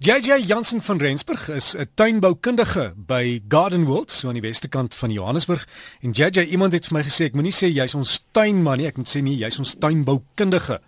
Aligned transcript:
JJ 0.00 0.46
Jansen 0.46 0.82
van 0.82 0.98
Rensburg 0.98 1.48
is 1.48 1.74
'n 1.74 1.88
tuinboukundige 1.94 2.94
by 2.96 3.42
Garden 3.48 3.84
World, 3.84 4.10
so 4.10 4.28
aan 4.28 4.34
die 4.34 4.42
weste 4.42 4.68
kant 4.68 4.94
van 4.94 5.10
Johannesburg. 5.10 5.68
En 6.00 6.10
JJ, 6.10 6.40
iemand 6.40 6.72
het 6.72 6.86
vir 6.86 6.98
my 6.98 7.02
gesê 7.02 7.24
ek 7.24 7.34
moenie 7.34 7.52
sê 7.52 7.66
jy's 7.66 7.94
ons 7.94 8.24
tuinman 8.30 8.78
nie, 8.78 8.86
ek 8.86 8.96
moet 8.96 9.08
sê 9.08 9.22
nee, 9.22 9.36
jy's 9.36 9.58
ons 9.58 9.74
tuinboukundige. 9.74 10.80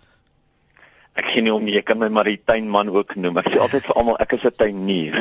Ek 1.19 1.27
sien 1.33 1.43
nie 1.43 1.51
om 1.51 1.63
nie, 1.67 1.73
ek 1.75 1.89
kan 1.89 1.99
my 1.99 2.07
maar 2.07 2.23
die 2.23 2.39
tuinman 2.47 2.87
ook 2.95 3.17
noem. 3.19 3.41
Ek 3.41 3.49
sê 3.51 3.59
altyd 3.59 3.83
vir 3.83 3.97
almal 3.99 4.17
ek 4.23 4.31
is 4.37 4.45
'n 4.47 4.55
tuinier. 4.55 5.15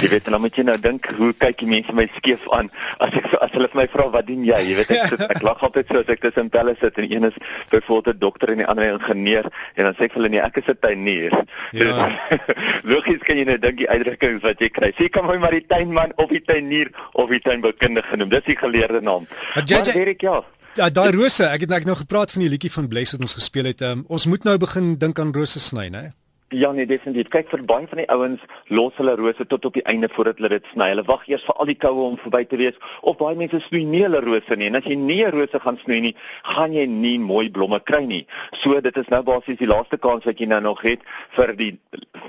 Jy 0.00 0.08
weet, 0.08 0.24
dan 0.24 0.40
moet 0.40 0.56
jy 0.56 0.64
nou 0.64 0.76
dink 0.80 1.04
hoe 1.18 1.32
kyk 1.36 1.58
die 1.58 1.68
mense 1.68 1.92
my 1.92 2.08
skeef 2.16 2.48
aan 2.48 2.70
as 2.98 3.12
ek 3.12 3.28
as 3.44 3.52
hulle 3.52 3.68
vir 3.68 3.80
my 3.82 3.86
vra 3.92 4.08
wat 4.08 4.26
doen 4.26 4.44
jy? 4.44 4.60
Jy 4.70 4.74
weet 4.80 4.90
ek 4.90 5.06
sit, 5.12 5.20
ek 5.20 5.42
lag 5.42 5.60
altyd 5.60 5.86
so 5.92 6.00
as 6.00 6.08
ek 6.08 6.20
tussen 6.24 6.48
pelle 6.48 6.74
sit 6.80 6.96
en 6.96 7.12
een 7.12 7.24
is 7.28 7.36
byvoorbeeld 7.68 8.16
'n 8.16 8.18
dokter 8.18 8.50
en 8.50 8.58
die 8.64 8.66
ander 8.66 8.84
'n 8.88 8.96
ingenieur 8.96 9.44
en 9.76 9.84
dan 9.84 9.94
sê 9.94 10.08
ek 10.08 10.12
vir 10.12 10.22
hulle 10.22 10.32
nee, 10.32 10.40
ek 10.40 10.56
is 10.56 10.68
'n 10.68 10.78
tuinier. 10.80 11.32
Ja. 11.72 12.08
Logies 12.90 13.20
kan 13.20 13.36
jy 13.36 13.44
nou 13.44 13.58
dink 13.58 13.76
die 13.76 13.88
uitdrukkings 13.88 14.42
wat 14.42 14.58
jy 14.60 14.70
kry. 14.70 14.92
Sê 14.96 15.10
kan 15.10 15.26
my 15.26 15.36
maar 15.36 15.52
die 15.52 15.66
tuinman 15.68 16.12
of 16.16 16.28
die 16.32 16.40
tuinier 16.40 16.88
of 17.12 17.28
die 17.28 17.40
tuinboukundige 17.40 18.08
genoem. 18.08 18.28
Dis 18.28 18.48
die 18.48 18.56
geleerde 18.56 19.00
naam. 19.00 19.28
Maar 19.54 19.64
Derek 19.92 20.20
ja. 20.20 20.40
Ja, 20.74 20.88
daai 20.90 21.12
rose, 21.14 21.46
ek 21.46 21.62
het 21.64 21.70
net 21.70 21.84
nou 21.86 21.94
gepraat 21.94 22.32
van 22.34 22.42
die 22.42 22.50
liedjie 22.50 22.72
van 22.74 22.88
Bless 22.90 23.14
wat 23.14 23.22
ons 23.22 23.36
gespeel 23.38 23.68
het. 23.70 23.82
Um, 23.86 24.02
ons 24.10 24.26
moet 24.26 24.42
nou 24.42 24.56
begin 24.58 24.96
dink 24.98 25.20
aan 25.22 25.30
rose 25.34 25.60
sny, 25.62 25.86
né? 25.94 26.08
Ja 26.54 26.70
nee, 26.72 26.86
definitief. 26.86 27.32
Kyk 27.34 27.48
vir 27.50 27.62
baie 27.66 27.86
van 27.90 27.98
die 27.98 28.06
ouens 28.14 28.42
los 28.70 28.94
hulle 29.00 29.16
rose 29.18 29.42
tot 29.50 29.64
op 29.66 29.74
die 29.74 29.82
einde 29.90 30.06
voordat 30.12 30.38
hulle 30.38 30.52
dit 30.52 30.68
sny. 30.70 30.86
Hulle 30.92 31.02
wag 31.08 31.24
eers 31.26 31.42
vir 31.48 31.56
al 31.58 31.66
die 31.66 31.74
koue 31.82 32.04
om 32.04 32.18
verby 32.22 32.44
te 32.46 32.60
wees 32.60 32.78
of 33.02 33.16
baie 33.18 33.34
mense 33.40 33.58
snoei 33.64 33.82
nie 33.88 34.04
hulle 34.04 34.20
rose 34.22 34.58
nie. 34.60 34.68
En 34.70 34.78
as 34.78 34.86
jy 34.86 34.94
nie 34.94 35.24
'n 35.24 35.34
rose 35.34 35.60
gaan 35.64 35.78
snoei 35.82 36.00
nie, 36.00 36.14
gaan 36.44 36.72
jy 36.72 36.86
nie 36.86 37.18
mooi 37.18 37.50
blomme 37.50 37.80
kry 37.80 38.04
nie. 38.06 38.26
So 38.62 38.80
dit 38.80 38.96
is 38.96 39.10
nou 39.10 39.22
basies 39.22 39.58
die 39.58 39.66
laaste 39.66 39.98
kans 39.98 40.24
wat 40.24 40.38
jy 40.38 40.46
nou 40.46 40.60
nog 40.60 40.82
het 40.82 41.00
vir 41.34 41.56
die 41.56 41.78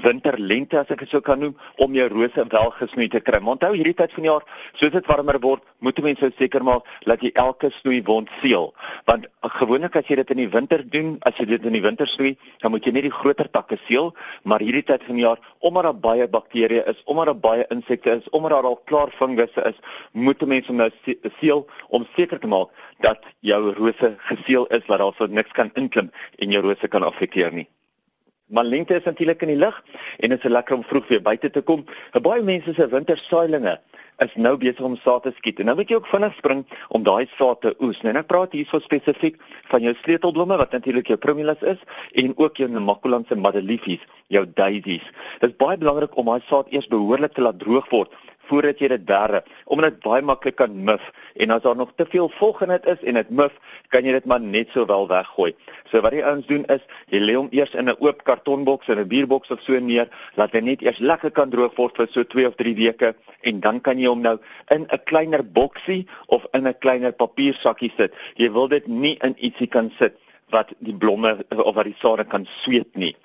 winter 0.01 0.39
lente 0.39 0.79
as 0.79 0.89
ek 0.89 0.99
dit 0.99 1.09
sou 1.09 1.21
kan 1.21 1.39
noem 1.39 1.55
om 1.77 1.93
jou 1.93 2.07
rose 2.09 2.45
wel 2.49 2.71
gesnoei 2.79 3.09
te 3.09 3.21
kry. 3.21 3.39
Onthou 3.45 3.73
hierdie 3.73 3.93
tyd 3.93 4.11
van 4.13 4.23
jaar, 4.23 4.43
soos 4.73 4.91
dit 4.91 5.05
warmer 5.05 5.39
word, 5.39 5.61
moet 5.79 6.01
mense 6.01 6.31
seker 6.39 6.63
maak 6.63 6.83
dat 7.05 7.21
jy 7.21 7.31
elke 7.35 7.69
snoei 7.79 8.01
wond 8.01 8.29
seël. 8.41 8.73
Want 9.05 9.27
gewoonlik 9.41 9.95
as 9.95 10.07
jy 10.07 10.15
dit 10.15 10.31
in 10.31 10.37
die 10.37 10.49
winter 10.49 10.83
doen, 10.89 11.17
as 11.21 11.37
jy 11.37 11.45
dit 11.45 11.65
in 11.65 11.73
die 11.73 11.81
winter 11.81 12.07
snoei, 12.07 12.37
dan 12.61 12.71
moet 12.71 12.85
jy 12.85 12.91
net 12.91 13.03
die 13.03 13.11
groter 13.11 13.49
takke 13.51 13.77
seël 13.87 14.14
maar 14.43 14.63
hierdie 14.63 14.83
tyd 14.83 15.03
van 15.07 15.15
die 15.15 15.25
jaar, 15.25 15.39
omdat 15.59 15.83
daar 15.83 15.99
baie 16.07 16.27
bakterieë 16.27 16.85
is, 16.91 17.01
omdat 17.05 17.31
daar 17.31 17.43
baie 17.47 17.65
insekte 17.69 18.17
is, 18.19 18.29
omdat 18.29 18.51
daar 18.51 18.69
al 18.71 18.81
klaar 18.85 19.13
fungusse 19.19 19.67
is, 19.71 19.79
moet 20.11 20.45
mense 20.45 20.73
nou 20.73 20.89
seël 21.39 21.65
om 21.89 22.07
seker 22.15 22.39
te 22.39 22.47
maak 22.47 22.69
dat 23.05 23.23
jou 23.39 23.61
rose 23.73 24.15
geseël 24.29 24.65
is 24.65 24.85
dat 24.87 24.99
daar 24.99 25.15
so 25.17 25.27
niks 25.27 25.51
kan 25.51 25.71
inklim 25.73 26.11
en 26.39 26.51
jou 26.51 26.63
rose 26.63 26.87
kan 26.87 27.03
affekteer 27.03 27.53
nie. 27.53 27.67
Maar 28.45 28.63
lente 28.63 28.93
is 28.93 29.03
natuurlik 29.03 29.41
in 29.41 29.55
die 29.55 29.57
lig 29.57 29.77
en 30.21 30.29
dit 30.29 30.43
is 30.43 30.51
lekker 30.51 30.75
om 30.75 30.83
vroeg 30.85 31.07
weer 31.09 31.21
buite 31.21 31.49
te 31.49 31.61
kom. 31.65 31.85
Baie 32.21 32.43
mense 32.45 32.73
se 32.77 32.87
wintersaailinge 32.87 33.79
is 34.23 34.35
nou 34.35 34.55
besig 34.57 34.81
om 34.85 34.95
saad 35.03 35.23
te 35.25 35.33
skiet. 35.37 35.59
En 35.59 35.69
nou 35.69 35.75
moet 35.79 35.89
jy 35.91 35.99
ook 35.99 36.09
vinnig 36.11 36.35
spring 36.37 36.63
om 36.95 37.03
daai 37.03 37.27
saad 37.35 37.61
te 37.61 37.73
oes. 37.83 38.01
Nou 38.03 38.13
ek 38.15 38.29
praat 38.31 38.55
hierso 38.55 38.79
spesifiek 38.83 39.39
van 39.71 39.83
jou 39.83 39.95
sleutelblomme 40.03 40.59
wat 40.61 40.75
natuurlik 40.75 41.11
jou 41.11 41.17
primulus 41.21 41.63
is 41.67 41.81
en 42.23 42.35
ook 42.37 42.61
jou 42.61 42.69
makulanse 42.75 43.35
madeliefies, 43.35 44.03
jou 44.33 44.45
daisies. 44.55 45.05
Dit 45.41 45.51
is 45.51 45.57
baie 45.59 45.77
belangrik 45.81 46.15
om 46.19 46.31
daai 46.31 46.45
saad 46.49 46.71
eers 46.71 46.87
behoorlik 46.91 47.35
te 47.35 47.43
laat 47.45 47.59
droog 47.59 47.89
word 47.91 48.13
voordat 48.49 48.79
jy 48.79 48.89
dit 48.93 49.05
berre 49.05 49.43
omdat 49.65 49.95
dit 49.95 50.03
baie 50.05 50.21
maklik 50.25 50.57
kan 50.61 50.73
mif 50.87 51.11
en 51.35 51.51
as 51.55 51.63
daar 51.63 51.75
nog 51.75 51.93
te 51.95 52.05
veel 52.09 52.29
vog 52.39 52.61
in 52.65 52.73
dit 52.73 52.87
is 52.93 53.03
en 53.03 53.19
dit 53.19 53.29
mif 53.29 53.55
kan 53.93 54.05
jy 54.05 54.15
dit 54.15 54.25
maar 54.25 54.41
net 54.41 54.71
so 54.73 54.85
wel 54.85 55.07
weggooi. 55.07 55.51
So 55.91 56.01
wat 56.05 56.15
die 56.15 56.23
ouens 56.25 56.47
doen 56.49 56.65
is 56.73 56.83
jy 57.13 57.21
lê 57.23 57.35
hom 57.37 57.49
eers 57.51 57.73
in 57.73 57.89
'n 57.89 57.97
oop 57.99 58.23
kartonboks 58.23 58.89
of 58.89 58.97
'n 58.97 59.07
bierboks 59.07 59.51
of 59.51 59.61
so 59.61 59.79
neer 59.79 60.07
laat 60.35 60.53
hy 60.53 60.61
net 60.61 60.81
eers 60.81 60.99
lekker 60.99 61.31
kan 61.31 61.49
droog 61.49 61.75
word 61.77 61.97
vir 61.97 62.07
so 62.11 62.23
2 62.23 62.47
of 62.47 62.55
3 62.55 62.75
weke 62.75 63.15
en 63.41 63.59
dan 63.59 63.81
kan 63.81 63.99
jy 63.99 64.07
hom 64.07 64.21
nou 64.21 64.37
in 64.69 64.87
'n 64.91 65.03
kleiner 65.05 65.43
boksie 65.43 66.07
of 66.27 66.45
in 66.53 66.67
'n 66.67 66.79
kleiner 66.79 67.11
papiersakkie 67.11 67.91
sit. 67.97 68.13
Jy 68.35 68.51
wil 68.51 68.67
dit 68.67 68.87
nie 68.87 69.17
in 69.21 69.35
ietsie 69.37 69.67
kan 69.67 69.91
sit 69.99 70.17
wat 70.49 70.73
die 70.79 70.95
blomme 70.95 71.45
of 71.49 71.75
wat 71.75 71.85
die 71.85 71.97
sade 71.99 72.23
kan 72.23 72.45
sweet 72.45 72.95
nie 72.95 73.15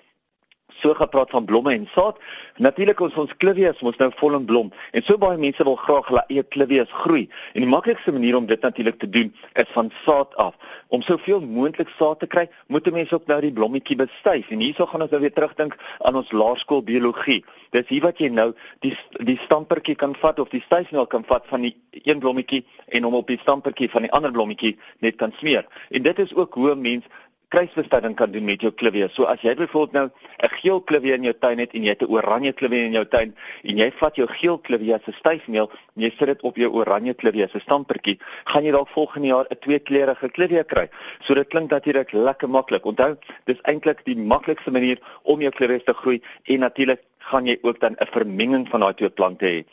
so 0.80 0.94
gepraat 0.94 1.30
van 1.30 1.44
blomme 1.44 1.72
en 1.72 1.88
saad. 1.94 2.18
Natuurlik 2.56 3.00
ons 3.00 3.14
ons 3.14 3.36
klivies 3.36 3.80
mos 3.80 3.96
nou 4.00 4.10
vol 4.20 4.34
in 4.38 4.44
blom 4.44 4.72
en 4.92 5.02
so 5.06 5.18
baie 5.20 5.38
mense 5.38 5.64
wil 5.64 5.76
graag 5.76 6.08
hulle 6.08 6.24
eie 6.28 6.42
klivies 6.42 6.92
groei. 7.02 7.28
En 7.54 7.64
die 7.64 7.70
maklikste 7.70 8.12
manier 8.12 8.36
om 8.36 8.46
dit 8.46 8.60
natuurlik 8.60 8.98
te 8.98 9.08
doen 9.08 9.32
is 9.52 9.70
van 9.76 9.92
saad 10.04 10.36
af. 10.36 10.54
Om 10.88 11.02
soveel 11.02 11.40
moontlik 11.40 11.88
saad 11.98 12.20
te 12.20 12.26
kry, 12.26 12.48
moet 12.66 12.86
'n 12.86 12.92
mens 12.92 13.12
ook 13.12 13.26
nou 13.26 13.40
die 13.40 13.52
blommetjie 13.52 13.96
bestuif. 13.96 14.50
En 14.50 14.60
hierso 14.60 14.86
gaan 14.86 15.02
ons 15.02 15.10
nou 15.10 15.20
weer 15.20 15.32
terugdink 15.32 15.76
aan 15.98 16.16
ons 16.16 16.32
laerskool 16.32 16.82
biologie. 16.82 17.44
Dis 17.70 17.88
hier 17.88 18.02
wat 18.02 18.18
jy 18.18 18.28
nou 18.28 18.52
die 18.80 18.96
die 19.10 19.38
stampertjie 19.44 19.94
kan 19.94 20.14
vat 20.14 20.38
of 20.38 20.48
die 20.48 20.62
styfmeel 20.64 21.06
kan 21.06 21.24
vat 21.24 21.46
van 21.46 21.60
die 21.60 21.76
een 22.02 22.18
blommetjie 22.18 22.64
en 22.88 23.02
hom 23.02 23.14
op 23.14 23.26
die 23.26 23.38
stampertjie 23.38 23.90
van 23.90 24.02
die 24.02 24.12
ander 24.12 24.32
blommetjie 24.32 24.78
net 24.98 25.16
kan 25.16 25.32
smeer. 25.38 25.66
En 25.90 26.02
dit 26.02 26.18
is 26.18 26.34
ook 26.34 26.54
hoe 26.54 26.70
'n 26.74 26.80
mens 26.80 27.04
kruisbestuiving 27.50 28.14
kan 28.14 28.30
doen 28.30 28.44
met 28.46 28.62
jou 28.62 28.70
klivie. 28.72 29.08
So 29.12 29.26
as 29.30 29.42
jy 29.42 29.54
byvoorbeeld 29.58 29.92
nou 29.92 30.08
'n 30.42 30.54
geel 30.60 30.80
klivie 30.80 31.12
in 31.12 31.22
jou 31.22 31.34
tuin 31.34 31.58
het 31.58 31.72
en 31.74 31.82
jy 31.82 31.88
het 31.88 32.02
'n 32.02 32.12
oranje 32.12 32.52
klivie 32.52 32.84
in 32.84 32.92
jou 32.92 33.04
tuin 33.04 33.34
en 33.62 33.76
jy 33.76 33.90
vat 33.92 34.16
jou 34.16 34.26
geel 34.28 34.58
klivie 34.58 34.94
as 34.94 35.06
'n 35.06 35.12
styfmeel 35.12 35.70
en 35.96 36.02
jy 36.02 36.10
sit 36.18 36.26
dit 36.26 36.42
op 36.42 36.56
jou 36.56 36.70
oranje 36.70 37.14
klivie 37.14 37.44
as 37.44 37.54
'n 37.54 37.60
stampertjie, 37.60 38.18
gaan 38.44 38.64
jy 38.64 38.70
dalk 38.70 38.88
volgende 38.88 39.28
jaar 39.28 39.46
'n 39.50 39.58
tweekleurige 39.58 40.28
klivie 40.28 40.64
kry. 40.64 40.88
So 41.20 41.34
dit 41.34 41.48
klink 41.48 41.70
natuurlik 41.70 42.12
lekker 42.12 42.48
maklik. 42.48 42.84
Onthou, 42.84 43.16
dis 43.44 43.60
eintlik 43.62 44.04
die 44.04 44.16
maklikste 44.16 44.70
manier 44.70 44.98
om 45.22 45.40
jou 45.40 45.50
klivie 45.50 45.82
te 45.82 45.94
groei 45.94 46.22
en 46.44 46.58
natuurlik 46.60 47.00
gaan 47.18 47.46
jy 47.46 47.58
ook 47.62 47.80
dan 47.80 47.96
'n 47.98 48.06
vermenging 48.06 48.68
van 48.68 48.80
daai 48.80 48.94
twee 48.94 49.10
plante 49.10 49.46
hê. 49.46 49.64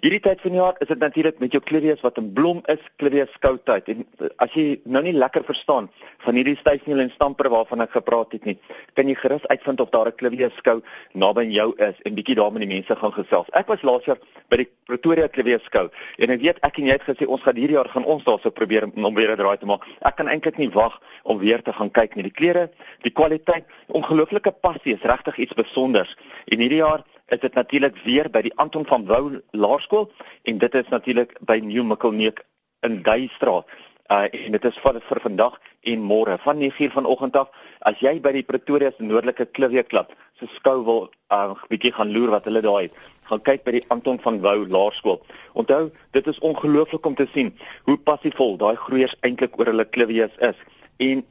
Hierdie 0.00 0.22
tyd 0.24 0.40
van 0.40 0.54
die 0.54 0.56
jaar 0.56 0.78
is 0.80 0.88
dit 0.88 1.00
natuurlik 1.02 1.40
met 1.42 1.52
jou 1.52 1.60
klivies 1.60 2.00
wat 2.00 2.16
in 2.16 2.30
blom 2.32 2.62
is, 2.72 2.80
klivies 2.96 3.28
skoutyd. 3.36 3.88
En 3.92 3.98
eh, 4.00 4.30
as 4.40 4.54
jy 4.56 4.78
nou 4.88 5.02
nie 5.04 5.12
lekker 5.12 5.44
verstaan 5.44 5.90
van 6.24 6.38
hierdie 6.38 6.56
styfmeel 6.56 7.02
en 7.02 7.12
stamper 7.12 7.50
waarvan 7.52 7.84
ek 7.84 7.92
gepraat 7.98 8.32
het 8.32 8.48
nie, 8.48 8.54
kan 8.96 9.10
jy 9.10 9.18
gerus 9.20 9.44
uitvind 9.52 9.82
of 9.84 9.92
daar 9.92 10.08
'n 10.08 10.16
klivies 10.16 10.56
skou 10.56 10.78
naby 11.12 11.44
jou 11.52 11.74
is 11.76 12.00
en 12.08 12.16
bietjie 12.16 12.38
daar 12.40 12.52
met 12.52 12.64
die 12.64 12.72
mense 12.72 12.96
gaan 12.96 13.12
gesels. 13.12 13.52
Ek 13.52 13.68
was 13.68 13.84
laas 13.84 14.08
jaar 14.08 14.16
by 14.48 14.56
die 14.56 14.68
Pretoria 14.88 15.28
klivies 15.28 15.68
skou 15.68 15.90
en 16.16 16.30
ek 16.30 16.40
weet 16.40 16.64
ek 16.64 16.78
en 16.78 16.86
jy 16.86 16.96
het 16.96 17.04
gesê 17.04 17.28
ons 17.28 17.42
gaan 17.42 17.60
hierdie 17.60 17.76
jaar 17.76 17.92
gaan 17.92 18.04
ons 18.04 18.24
daarso 18.24 18.50
probeer 18.50 18.88
om 18.88 19.14
weer 19.14 19.32
'n 19.32 19.36
draai 19.36 19.58
te 19.58 19.66
maak. 19.66 19.84
Ek 20.00 20.16
kan 20.16 20.28
eintlik 20.28 20.56
nie 20.56 20.70
wag 20.70 20.98
om 21.24 21.38
weer 21.38 21.62
te 21.62 21.72
gaan 21.72 21.90
kyk 21.90 22.16
nie. 22.16 22.22
Die 22.22 22.32
klere, 22.32 22.70
die 23.02 23.12
kwaliteit, 23.12 23.64
ongelooflike 23.88 24.52
passie 24.62 24.94
is 24.94 25.04
regtig 25.04 25.36
iets 25.36 25.52
spesiaals. 25.52 26.16
En 26.48 26.58
hierdie 26.58 26.80
jaar 26.80 27.04
is 27.30 27.40
dit 27.40 27.54
natuurlik 27.54 27.96
weer 28.04 28.30
by 28.30 28.42
die 28.42 28.54
Anton 28.58 28.86
van 28.86 29.06
Wouw 29.06 29.40
Laerskool 29.50 30.10
en 30.42 30.58
dit 30.58 30.74
is 30.74 30.88
natuurlik 30.90 31.36
by 31.46 31.60
New 31.62 31.84
Mikkelneek 31.86 32.42
in 32.86 33.02
Duistraat. 33.02 33.66
Uh 34.10 34.26
en 34.30 34.56
dit 34.56 34.64
is 34.64 34.78
van 34.82 34.98
vir 35.08 35.20
vandag 35.22 35.60
en 35.92 36.02
môre 36.02 36.38
van 36.42 36.58
9:00 36.58 36.92
vanoggend 36.96 37.36
af. 37.36 37.48
As 37.78 38.00
jy 38.00 38.20
by 38.20 38.32
die 38.32 38.42
Pretoria 38.42 38.90
se 38.90 39.02
Noordelike 39.02 39.46
Klivie 39.46 39.82
Klub 39.82 40.10
se 40.38 40.46
skou 40.56 40.84
wil 40.84 41.10
'n 41.30 41.34
uh, 41.34 41.54
bietjie 41.68 41.92
gaan 41.92 42.12
loer 42.12 42.30
wat 42.30 42.44
hulle 42.44 42.60
daar 42.60 42.82
het, 42.82 42.92
gaan 43.22 43.42
kyk 43.42 43.64
by 43.64 43.70
die 43.70 43.84
Anton 43.88 44.18
van 44.20 44.40
Wouw 44.40 44.66
Laerskool. 44.66 45.22
Onthou, 45.52 45.90
dit 46.10 46.26
is 46.26 46.38
ongelooflik 46.38 47.06
om 47.06 47.14
te 47.14 47.28
sien 47.34 47.54
hoe 47.84 47.98
passievol 47.98 48.56
daai 48.56 48.76
groeiers 48.76 49.16
eintlik 49.20 49.58
oor 49.58 49.66
hulle 49.66 49.84
klivies 49.84 50.34
is 50.38 50.56
en 50.98 51.24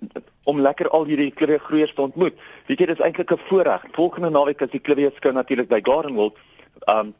om 0.43 0.61
lekker 0.61 0.89
al 0.89 1.05
hierdie 1.05 1.31
klere 1.31 1.59
groeiers 1.59 1.93
te 1.93 2.01
ontmoet. 2.01 2.35
Weet 2.67 2.79
jy, 2.79 2.85
dis 2.85 2.99
eintlik 2.99 3.31
'n 3.31 3.41
voorreg. 3.49 3.83
Volgende 3.91 4.29
naweek 4.29 4.61
is 4.61 4.71
die 4.71 4.79
klere 4.79 5.11
skou 5.15 5.33
natuurlik 5.33 5.67
by 5.67 5.81
Garden 5.83 6.15
World. 6.15 6.37
Um 6.87 7.13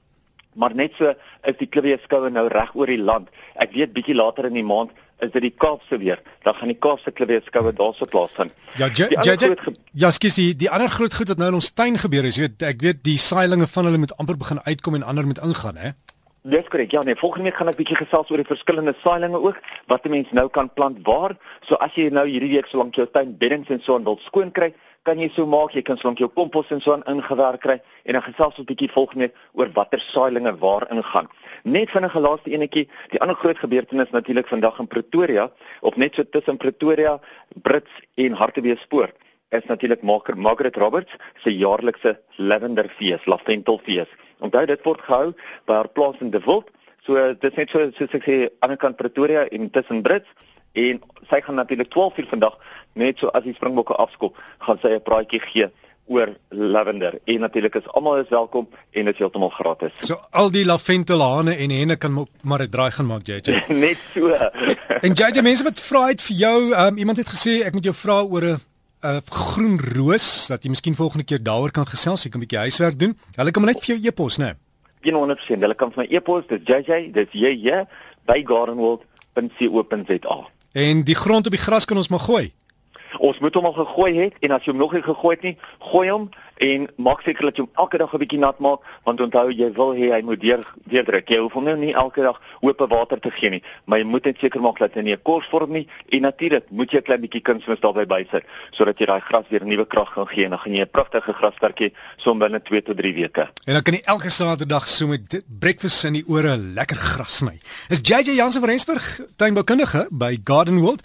maar 0.53 0.75
net 0.75 0.91
so 0.97 1.13
is 1.47 1.57
die 1.59 1.67
klere 1.67 1.99
skoue 2.03 2.29
nou 2.29 2.47
reg 2.47 2.73
oor 2.75 2.87
die 2.87 3.01
land. 3.01 3.29
Ek 3.55 3.71
weet 3.71 3.93
bietjie 3.93 4.15
later 4.15 4.45
in 4.49 4.53
die 4.53 4.65
maand 4.65 4.91
is 5.19 5.31
dit 5.31 5.41
die 5.41 5.55
Kaapse 5.55 5.97
weer. 5.99 6.19
Dan 6.43 6.55
gaan 6.55 6.71
die 6.71 6.77
Kaapse 6.79 7.11
klere 7.11 7.41
skoue 7.45 7.73
daarso 7.75 8.07
plaasvind. 8.09 8.51
Ja, 8.79 8.89
ja, 8.95 9.07
ja. 9.09 9.47
Ja, 9.93 10.11
skus 10.11 10.37
die 10.39 10.53
die 10.55 10.69
ander 10.71 10.89
groot 10.89 11.13
goed 11.13 11.27
wat 11.27 11.37
nou 11.37 11.49
in 11.51 11.59
ons 11.59 11.71
tuin 11.73 11.97
gebeur 11.99 12.25
is, 12.25 12.37
weet 12.37 12.61
ek 12.63 12.81
weet 12.85 13.03
die 13.03 13.17
saailinge 13.17 13.67
van 13.67 13.89
hulle 13.89 13.97
moet 13.97 14.15
amper 14.17 14.37
begin 14.37 14.61
uitkom 14.63 14.99
en 14.99 15.03
ander 15.03 15.27
moet 15.27 15.41
ingaan, 15.43 15.77
hè. 15.77 15.91
Dis 16.41 16.67
korrek. 16.71 16.91
Ja, 16.91 17.01
nee, 17.03 17.15
volgende 17.19 17.49
week 17.49 17.57
gaan 17.59 17.67
ek 17.67 17.75
bietjie 17.75 17.97
gesels 17.99 18.29
oor 18.31 18.39
die 18.39 18.47
verskillende 18.47 18.93
saailinge 19.03 19.41
ook 19.43 19.57
wat 19.91 20.05
'n 20.05 20.11
mens 20.11 20.29
nou 20.31 20.47
kan 20.47 20.69
plant 20.73 20.99
waar. 21.03 21.35
So 21.67 21.75
as 21.75 21.91
jy 21.95 22.09
nou 22.09 22.25
hierdie 22.25 22.55
week 22.55 22.65
solank 22.65 22.95
jou 22.95 23.05
tuin 23.11 23.37
beddings 23.37 23.69
en 23.69 23.81
so 23.81 23.95
aan 23.95 24.03
wil 24.03 24.17
skoon 24.23 24.51
kry, 24.51 24.73
kan 25.03 25.19
jy 25.19 25.29
so 25.35 25.45
maak, 25.45 25.73
jy 25.73 25.81
kan 25.81 25.97
solank 25.97 26.17
jou 26.17 26.29
kompos 26.29 26.71
en 26.71 26.81
so 26.81 26.93
aan 26.93 27.03
ingewerk 27.03 27.59
kry 27.59 27.81
en 28.05 28.13
dan 28.13 28.21
gesels 28.21 28.57
ons 28.57 28.67
bietjie 28.67 28.89
volgende 28.89 29.25
week 29.25 29.35
oor 29.53 29.69
watter 29.73 29.99
saailinge 29.99 30.57
waar 30.59 30.87
ingaan. 30.91 31.27
Net 31.63 31.89
vinnige 31.91 32.19
laaste 32.19 32.51
enetjie, 32.51 32.87
die 33.09 33.19
ander 33.19 33.35
groot 33.35 33.57
gebeurtenis 33.57 34.11
natuurlik 34.11 34.47
vandag 34.47 34.79
in 34.79 34.87
Pretoria, 34.87 35.51
of 35.81 35.97
net 35.97 36.15
so 36.15 36.23
tussen 36.23 36.57
Pretoria, 36.57 37.19
Brits 37.61 37.91
en 38.15 38.33
Hartbeespoort 38.33 39.15
is 39.49 39.65
natuurlik 39.65 40.01
Margaret 40.01 40.37
Margaret 40.37 40.75
Roberts 40.75 41.15
se 41.43 41.57
jaarlikse 41.57 42.19
Lavenderfees, 42.37 43.25
Laventelfees. 43.25 44.07
Onthou 44.39 44.65
dit 44.65 44.83
word 44.83 45.01
gehou 45.01 45.33
by 45.65 45.73
haar 45.73 45.89
plaas 45.89 46.19
in 46.21 46.31
De 46.31 46.41
Wild. 46.45 46.69
So 47.05 47.15
dit 47.15 47.51
is 47.51 47.57
net 47.57 47.69
so 47.69 47.91
soos 47.97 48.15
ek 48.19 48.23
sê 48.27 48.37
aan 48.59 48.75
die 48.75 48.77
kant 48.77 48.97
Pretoria 48.97 49.47
en 49.49 49.69
tussen 49.69 50.01
Brits 50.01 50.29
en 50.73 51.01
sy 51.29 51.41
gaan 51.41 51.55
natuurlik 51.55 51.89
12 51.89 52.17
uur 52.17 52.27
vandag 52.29 52.57
net 52.93 53.19
so 53.19 53.31
as 53.33 53.43
die 53.43 53.53
Springbokke 53.53 53.95
afskop, 53.95 54.37
gaan 54.65 54.79
sy 54.81 54.95
'n 54.95 55.01
praatjie 55.01 55.39
gee 55.39 55.69
oor 56.09 56.29
lavender 56.49 57.19
en 57.25 57.39
natuurlik 57.39 57.75
is 57.75 57.87
almal 57.93 58.17
is 58.17 58.29
welkom 58.29 58.67
en 58.91 59.05
dit 59.05 59.13
is 59.13 59.19
heeltemal 59.19 59.49
gratis. 59.49 59.93
So 59.99 60.17
al 60.31 60.49
die 60.51 60.65
laventelhane 60.65 61.53
en 61.55 61.69
henne 61.69 61.97
kan 61.97 62.27
maar 62.41 62.63
'n 62.63 62.69
draai 62.69 62.91
gaan 62.91 63.05
maak 63.05 63.27
JJ. 63.27 63.63
Net 63.85 63.97
so. 64.13 64.33
En 65.01 65.13
JJ 65.13 65.41
mense 65.41 65.63
wat 65.63 65.79
vra 65.79 66.07
het 66.07 66.21
vir 66.21 66.35
jou, 66.35 66.73
um, 66.73 66.97
iemand 66.97 67.17
het 67.17 67.29
gesê 67.29 67.61
ek 67.65 67.73
moet 67.73 67.83
jou 67.83 67.95
vra 67.95 68.21
oor 68.23 68.43
'n 68.43 68.59
'n 69.01 69.21
groen 69.29 69.79
roos 69.79 70.47
dat 70.47 70.63
jy 70.63 70.69
miskien 70.69 70.95
volgende 70.95 71.23
keer 71.23 71.43
daaroor 71.43 71.71
kan 71.71 71.87
gesels, 71.87 72.23
jy 72.23 72.29
kan 72.29 72.39
'n 72.39 72.45
bietjie 72.45 72.59
huiswerk 72.59 72.99
doen. 72.99 73.17
Hulle 73.35 73.51
kan 73.51 73.63
maar 73.63 73.73
net 73.73 73.83
vir 73.83 73.95
jou 73.95 74.07
e-pos, 74.07 74.37
né? 74.37 74.55
100%. 75.01 75.61
Hulle 75.61 75.75
kan 75.75 75.91
vir 75.91 76.03
my 76.03 76.15
e-pos, 76.15 76.43
dis 76.47 76.59
JJ, 76.63 77.11
dis 77.11 77.27
JJ 77.31 77.85
by 78.25 78.43
gardenworld.co.za. 78.43 80.47
En 80.71 81.03
die 81.03 81.15
grond 81.15 81.45
op 81.45 81.51
die 81.51 81.61
gras 81.61 81.85
kan 81.85 81.97
ons 81.97 82.09
maar 82.09 82.19
gooi. 82.19 82.53
Ons 83.17 83.39
moet 83.39 83.53
hom 83.53 83.65
al 83.65 83.73
gegooi 83.73 84.19
het 84.19 84.33
en 84.39 84.51
as 84.51 84.65
jy 84.65 84.71
hom 84.71 84.79
nog 84.79 84.93
nie 84.93 85.01
gegooi 85.01 85.35
het 85.35 85.43
nie, 85.43 85.57
gooi 85.79 86.09
hom 86.09 86.29
en 86.59 86.87
maak 86.99 87.23
seker 87.23 87.49
dat 87.49 87.57
jy 87.57 87.63
hom 87.63 87.71
elke 87.79 87.97
dag 87.97 88.13
'n 88.13 88.19
bietjie 88.19 88.39
nat 88.39 88.59
maak 88.59 88.79
want 89.05 89.21
onthou 89.21 89.51
jy 89.51 89.71
wil 89.73 89.93
hê 89.95 90.11
hy 90.11 90.21
moet 90.21 90.41
deur 90.41 90.63
deurdruk. 90.85 91.29
Jy 91.29 91.37
hoef 91.39 91.53
hom 91.53 91.63
nou 91.63 91.75
nie 91.77 91.93
elke 91.93 92.21
dag 92.21 92.39
oop 92.61 92.79
water 92.89 93.19
te 93.19 93.31
gee 93.31 93.49
nie, 93.49 93.63
maar 93.85 93.99
jy 93.99 94.05
moet 94.05 94.25
net 94.25 94.37
seker 94.39 94.61
maak 94.61 94.79
dat 94.79 94.93
hy 94.93 95.01
nie 95.01 95.13
'n 95.13 95.23
kors 95.23 95.47
vorm 95.47 95.71
nie 95.71 95.87
en 96.11 96.21
natuurlik 96.21 96.69
moet 96.69 96.91
jy 96.91 96.97
'n 96.97 97.03
klein 97.03 97.21
bietjie 97.21 97.41
kunsmis 97.41 97.79
daarbey 97.79 98.05
bysit 98.05 98.43
sodat 98.71 98.99
jy 98.99 99.05
daai 99.05 99.21
gras 99.21 99.45
weer 99.49 99.65
nuwe 99.65 99.85
krag 99.85 100.13
kan 100.13 100.27
gee 100.27 100.43
en 100.43 100.51
dan 100.51 100.59
gaan 100.59 100.73
jy 100.73 100.81
'n 100.81 100.91
pragtige 100.91 101.33
grasperk 101.33 101.79
hê 101.79 101.91
so 102.17 102.35
binne 102.35 102.59
2 102.59 102.81
tot 102.81 102.97
3 102.97 103.13
weke. 103.13 103.47
En 103.65 103.73
dan 103.73 103.83
kan 103.83 103.93
jy 103.93 104.01
elke 104.05 104.29
Saterdag 104.29 104.87
so 104.87 105.07
met 105.07 105.43
breakfast 105.47 106.03
in 106.03 106.13
die 106.13 106.23
ore 106.27 106.57
lekker 106.57 106.97
gras 106.97 107.37
sny. 107.37 107.59
Is 107.89 107.99
JJ 108.03 108.35
Jansen 108.35 108.61
van 108.61 108.69
Rensburg 108.69 109.21
tuinboukundige 109.37 110.07
by 110.11 110.39
Garden 110.43 110.79
World. 110.79 111.01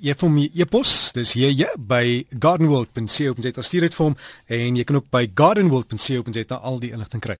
Jy 0.00 0.14
vir 0.14 0.30
my 0.30 0.50
e-pos, 0.54 1.12
dis 1.12 1.34
JJ 1.34 1.76
by 1.76 2.24
gardenworld.co.za 2.40 3.62
stuur 3.62 3.80
dit 3.86 3.94
vir 3.94 4.04
hom 4.04 4.16
en 4.48 4.76
jy 4.76 4.84
kan 4.88 4.96
ook 4.96 5.10
by 5.12 5.28
gardenworld.co.za 5.34 6.56
al 6.56 6.80
die 6.80 6.90
inligting 6.96 7.20
kry. 7.20 7.36